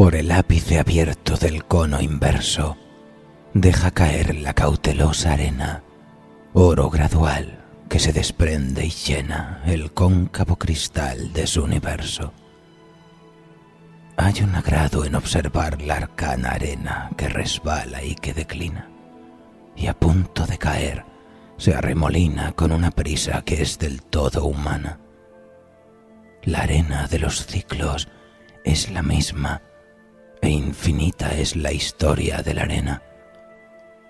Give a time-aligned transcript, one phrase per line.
[0.00, 2.78] Por el ápice abierto del cono inverso,
[3.52, 5.84] deja caer la cautelosa arena,
[6.54, 12.32] oro gradual que se desprende y llena el cóncavo cristal de su universo.
[14.16, 18.88] Hay un agrado en observar la arcana arena que resbala y que declina,
[19.76, 21.04] y a punto de caer
[21.58, 24.98] se arremolina con una prisa que es del todo humana.
[26.42, 28.08] La arena de los ciclos
[28.64, 29.60] es la misma
[30.42, 33.02] e infinita es la historia de la arena.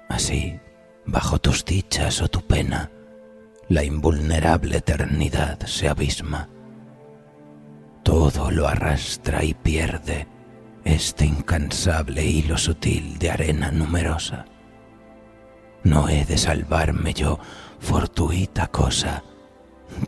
[0.08, 0.60] Así,
[1.06, 2.90] bajo tus dichas o tu pena,
[3.68, 6.48] la invulnerable eternidad se abisma.
[8.02, 10.26] Todo lo arrastra y pierde
[10.84, 14.46] este incansable hilo sutil de arena numerosa.
[15.84, 17.38] No he de salvarme yo,
[17.78, 19.22] fortuita cosa,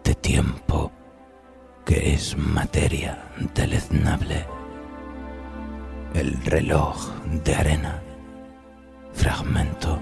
[0.05, 0.93] de tiempo
[1.85, 4.47] que es materia deleznable
[6.15, 6.97] el reloj
[7.45, 8.03] de arena.
[9.15, 9.99] Fragmento.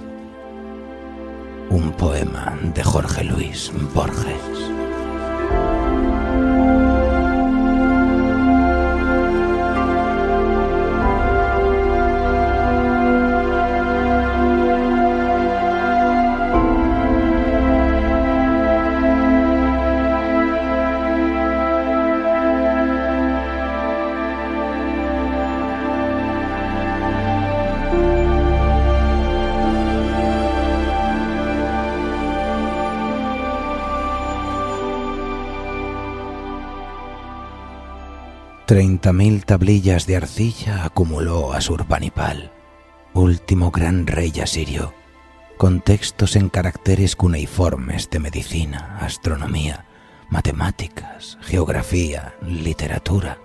[1.70, 4.79] Un poema de Jorge Luis Borges.
[38.70, 42.52] 30.000 tablillas de arcilla acumuló Asurbanipal,
[43.14, 44.94] último gran rey asirio,
[45.56, 49.86] con textos en caracteres cuneiformes de medicina, astronomía,
[50.28, 53.38] matemáticas, geografía, literatura,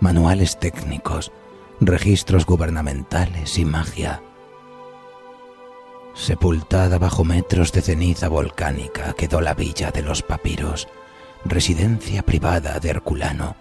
[0.00, 1.32] manuales técnicos,
[1.78, 4.22] registros gubernamentales y magia.
[6.14, 10.88] Sepultada bajo metros de ceniza volcánica quedó la villa de los papiros,
[11.44, 13.54] residencia privada de Herculano,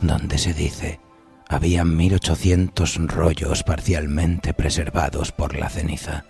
[0.00, 1.00] donde se dice
[1.48, 6.24] había 1800 rollos parcialmente preservados por la ceniza.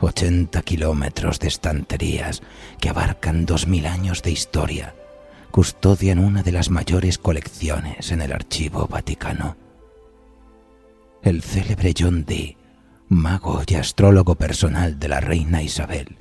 [0.00, 2.42] 80 kilómetros de estanterías
[2.80, 4.94] que abarcan 2000 años de historia
[5.50, 9.56] custodian una de las mayores colecciones en el archivo vaticano.
[11.22, 12.56] El célebre John Dee,
[13.08, 16.18] mago y astrólogo personal de la reina Isabel,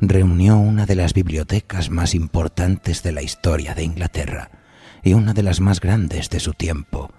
[0.00, 4.61] reunió una de las bibliotecas más importantes de la historia de Inglaterra
[5.02, 7.10] y una de las más grandes de su tiempo,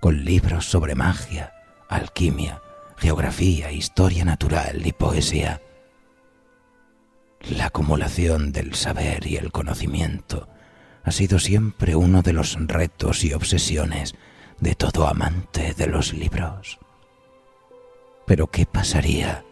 [0.00, 1.52] con libros sobre magia,
[1.88, 2.60] alquimia,
[2.96, 5.60] geografía, historia natural y poesía.
[7.50, 10.48] La acumulación del saber y el conocimiento
[11.04, 14.14] ha sido siempre uno de los retos y obsesiones
[14.60, 16.78] de todo amante de los libros.
[18.26, 19.44] Pero ¿qué pasaría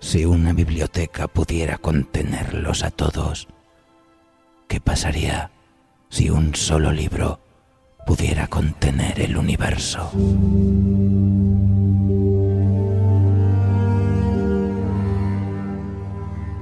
[0.00, 3.48] si una biblioteca pudiera contenerlos a todos?
[4.68, 5.50] ¿Qué pasaría
[6.08, 7.40] si un solo libro
[8.06, 10.10] pudiera contener el universo.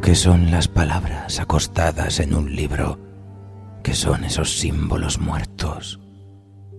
[0.03, 2.99] ¿Qué son las palabras acostadas en un libro?
[3.83, 6.01] ¿Qué son esos símbolos muertos?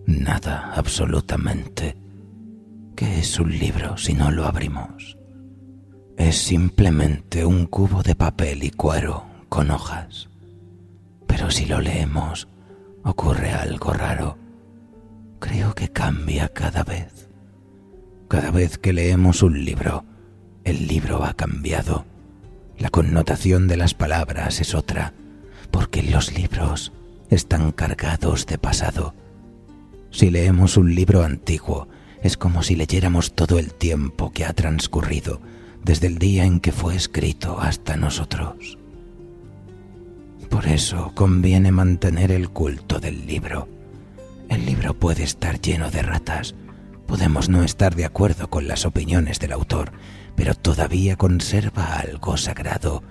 [0.06, 1.97] Nada, absolutamente.
[2.96, 5.18] ¿Qué es un libro si no lo abrimos?
[6.18, 10.29] Es simplemente un cubo de papel y cuero con hojas.
[11.28, 12.47] Pero si lo leemos,
[13.05, 14.37] ocurre algo raro.
[15.40, 17.29] Creo que cambia cada vez.
[18.28, 20.03] Cada vez que leemos un libro,
[20.63, 22.05] el libro ha cambiado.
[22.79, 25.13] La connotación de las palabras es otra,
[25.69, 26.91] porque los libros
[27.29, 29.13] están cargados de pasado.
[30.09, 31.87] Si leemos un libro antiguo,
[32.23, 35.41] es como si leyéramos todo el tiempo que ha transcurrido
[35.84, 38.79] desde el día en que fue escrito hasta nosotros.
[40.50, 43.68] Por eso conviene mantener el culto del libro.
[44.50, 46.56] El libro puede estar lleno de ratas.
[47.08, 49.92] Podemos no estar de acuerdo con las opiniones del autor,
[50.36, 53.03] pero todavía conserva algo sagrado,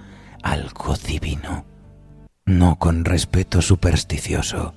[0.42, 1.64] algo divino,
[2.44, 4.74] no con respeto supersticioso,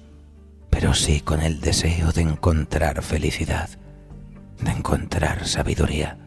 [0.69, 3.69] pero sí con el deseo de encontrar felicidad,
[4.61, 6.17] de encontrar sabiduría.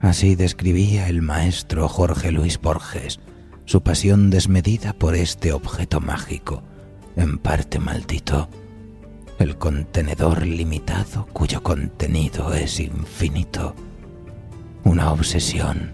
[0.00, 3.20] Así describía el maestro Jorge Luis Borges
[3.64, 6.62] su pasión desmedida por este objeto mágico,
[7.16, 8.48] en parte maldito,
[9.38, 13.74] el contenedor limitado cuyo contenido es infinito,
[14.84, 15.92] una obsesión,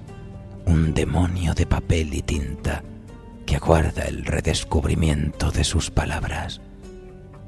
[0.67, 2.83] un demonio de papel y tinta
[3.47, 6.61] que aguarda el redescubrimiento de sus palabras,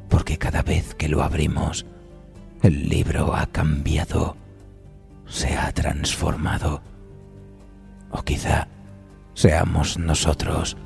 [0.09, 1.87] porque cada vez que lo abrimos,
[2.63, 4.37] el libro ha cambiado,
[5.27, 6.81] se ha transformado,
[8.11, 8.69] o quizá
[9.35, 10.77] seamos nosotros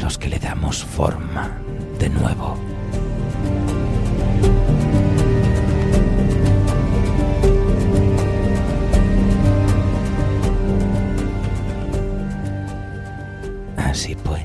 [0.00, 1.50] los que le damos forma
[1.98, 2.56] de nuevo.
[13.76, 14.44] Así pues,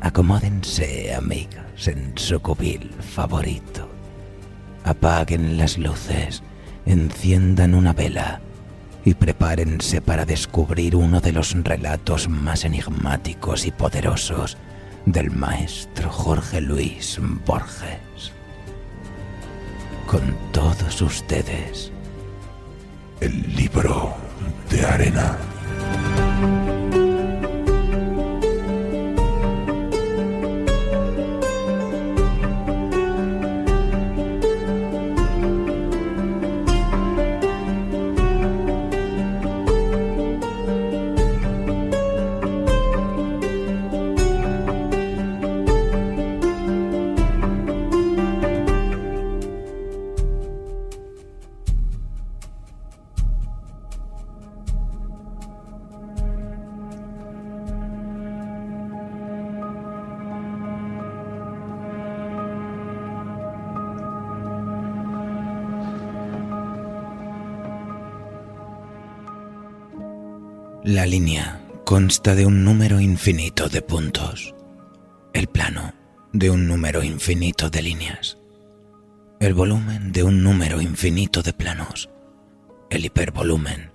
[0.00, 3.88] acomódense, amigas, en su cubil favorito.
[4.84, 6.42] Apaguen las luces,
[6.86, 8.40] enciendan una vela
[9.04, 14.56] y prepárense para descubrir uno de los relatos más enigmáticos y poderosos
[15.04, 18.32] del maestro Jorge Luis Borges.
[20.06, 21.92] Con todos ustedes,
[23.20, 24.14] el libro
[24.70, 25.36] de arena.
[70.84, 74.54] La línea consta de un número infinito de puntos,
[75.32, 75.94] el plano
[76.34, 78.36] de un número infinito de líneas,
[79.40, 82.10] el volumen de un número infinito de planos,
[82.90, 83.92] el hipervolumen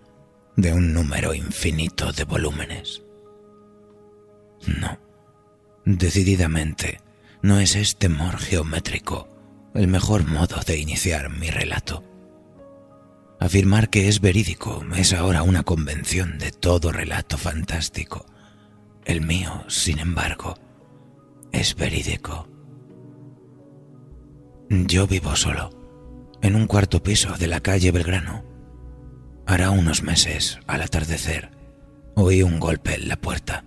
[0.56, 3.04] de un número infinito de volúmenes.
[4.66, 5.00] No,
[5.86, 7.02] decididamente
[7.44, 9.30] no es este mor geométrico
[9.76, 12.04] el mejor modo de iniciar mi relato.
[13.40, 18.26] Afirmar que es verídico es ahora una convención de todo relato fantástico.
[19.06, 20.56] El mío, sin embargo,
[21.54, 22.50] es verídico.
[24.70, 25.70] Yo vivo solo,
[26.42, 28.44] en un cuarto piso de la calle Belgrano.
[29.46, 31.50] Hará unos meses, al atardecer,
[32.16, 33.64] oí un golpe en la puerta.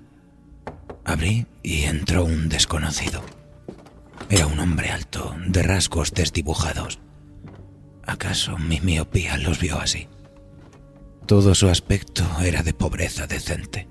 [1.02, 3.22] Abrí y entró un desconocido.
[4.28, 7.00] Era un hombre alto, de rasgos desdibujados
[8.12, 10.06] ¿Acaso mi miopía los vio así?
[11.26, 13.88] Todo su aspecto era de pobreza decente.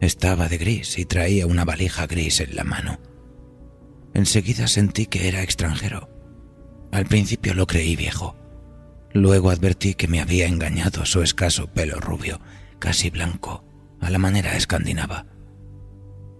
[0.00, 3.00] Estaba de gris y traía una valija gris en la mano.
[4.14, 6.08] Enseguida sentí que era extranjero.
[6.92, 8.36] Al principio lo creí viejo.
[9.12, 12.40] Luego advertí que me había engañado su escaso pelo rubio,
[12.78, 13.64] casi blanco,
[14.00, 15.26] a la manera escandinava.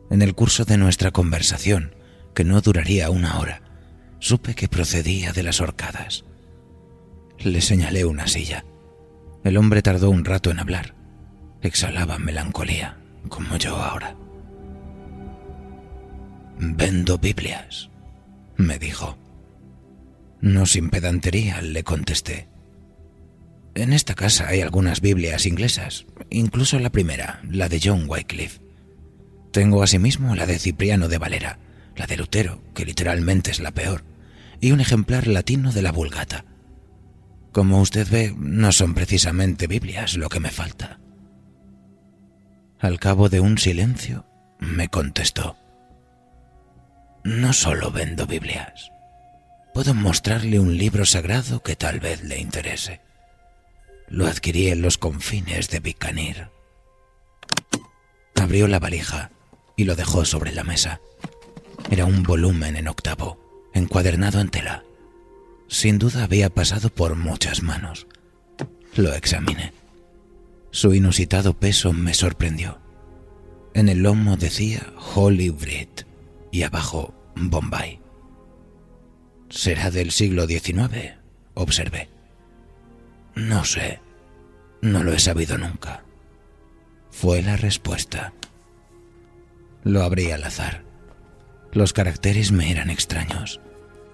[0.09, 1.97] En el curso de nuestra conversación,
[2.33, 3.61] que no duraría una hora,
[4.21, 6.25] supe que procedía de las horcadas.
[7.45, 8.65] Le señalé una silla.
[9.43, 10.95] El hombre tardó un rato en hablar.
[11.61, 14.17] Exhalaba melancolía, como yo ahora.
[16.59, 17.91] Vendo Biblias,
[18.57, 19.19] me dijo.
[20.41, 22.49] No sin pedantería, le contesté.
[23.75, 28.61] En esta casa hay algunas Biblias inglesas, incluso la primera, la de John Wycliffe.
[29.51, 31.59] Tengo asimismo la de Cipriano de Valera,
[31.97, 34.05] la de Lutero, que literalmente es la peor,
[34.61, 36.45] y un ejemplar latino de la Vulgata.
[37.53, 40.99] Como usted ve, no son precisamente Biblias lo que me falta.
[42.81, 44.27] Al cabo de un silencio,
[44.59, 45.57] me contestó.
[47.25, 48.91] No solo vendo Biblias.
[49.75, 53.01] Puedo mostrarle un libro sagrado que tal vez le interese.
[54.09, 56.49] Lo adquirí en los confines de Bicanir.
[58.35, 59.31] Abrió la valija
[59.77, 61.01] y lo dejó sobre la mesa.
[61.91, 64.85] Era un volumen en octavo, encuadernado en tela.
[65.73, 68.07] Sin duda había pasado por muchas manos.
[68.95, 69.73] Lo examiné.
[70.71, 72.79] Su inusitado peso me sorprendió.
[73.73, 76.03] En el lomo decía Holy Brit
[76.51, 78.01] y abajo Bombay.
[79.49, 81.15] ¿Será del siglo XIX?
[81.55, 82.11] observé.
[83.35, 83.99] No sé.
[84.83, 86.05] No lo he sabido nunca.
[87.11, 88.35] fue la respuesta.
[89.85, 90.85] Lo abrí al azar.
[91.73, 93.63] Los caracteres me eran extraños.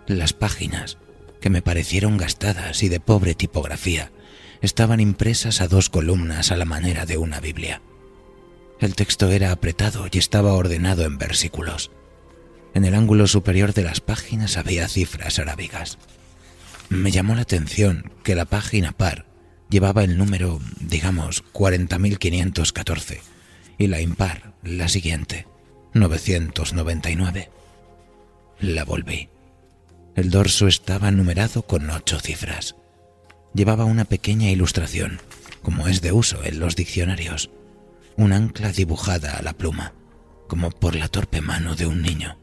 [0.07, 0.99] Las páginas,
[1.41, 4.11] que me parecieron gastadas y de pobre tipografía,
[4.61, 7.81] estaban impresas a dos columnas a la manera de una Biblia.
[8.81, 11.91] El texto era apretado y estaba ordenado en versículos.
[12.75, 15.99] En el ángulo superior de las páginas había cifras arábigas.
[16.89, 19.27] Me llamó la atención que la página par
[19.69, 23.21] llevaba el número, digamos, 40.514
[23.79, 25.47] y la impar, la siguiente,
[25.95, 27.51] 999.
[28.61, 29.29] La volví.
[30.19, 32.75] El dorso estaba numerado con ocho cifras.
[33.55, 35.21] Llevaba una pequeña ilustración,
[35.63, 37.53] como es de uso en los diccionarios,
[38.17, 39.93] un ancla dibujada a la pluma,
[40.49, 42.37] como por la torpe mano de un niño.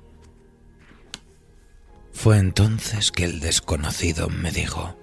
[2.13, 4.98] Fue entonces que el desconocido me dijo,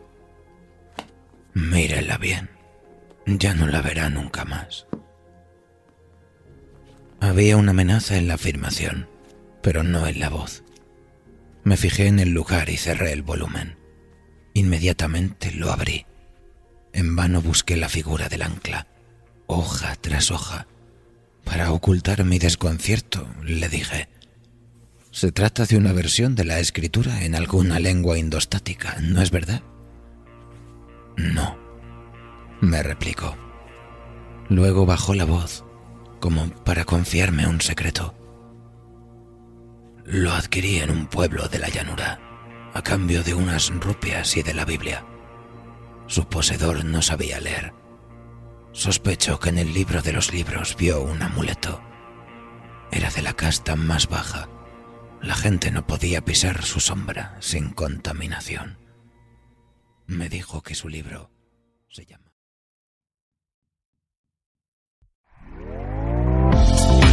[1.53, 2.49] Mírela bien,
[3.27, 4.87] ya no la verá nunca más.
[7.21, 9.11] Había una amenaza en la afirmación,
[9.61, 10.62] pero no en la voz.
[11.65, 13.79] Me fijé en el lugar y cerré el volumen.
[14.55, 16.07] Inmediatamente lo abrí.
[16.93, 18.87] En vano busqué la figura del ancla,
[19.47, 20.67] hoja tras hoja.
[21.45, 24.09] Para ocultar mi desconcierto, le dije,
[25.11, 29.63] se trata de una versión de la escritura en alguna lengua indostática, ¿no es verdad?
[31.17, 31.59] No,
[32.61, 33.37] me replicó.
[34.49, 35.65] Luego bajó la voz,
[36.21, 38.15] como para confiarme un secreto.
[40.05, 42.19] Lo adquirí en un pueblo de la llanura,
[42.75, 45.07] a cambio de unas rupias y de la Biblia.
[46.09, 47.73] Su poseedor no sabía leer.
[48.73, 51.81] Sospecho que en el libro de los libros vio un amuleto.
[52.91, 54.49] Era de la casta más baja.
[55.21, 58.79] La gente no podía pisar su sombra sin contaminación.
[60.07, 61.31] Me dijo que su libro
[61.89, 62.32] se llama...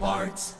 [0.00, 0.59] Parts.